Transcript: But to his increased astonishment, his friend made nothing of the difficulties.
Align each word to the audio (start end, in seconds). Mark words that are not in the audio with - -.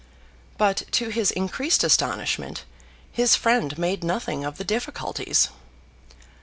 But 0.57 0.77
to 0.93 1.09
his 1.09 1.29
increased 1.29 1.83
astonishment, 1.83 2.63
his 3.11 3.35
friend 3.35 3.77
made 3.77 4.03
nothing 4.03 4.43
of 4.43 4.57
the 4.57 4.63
difficulties. 4.63 5.49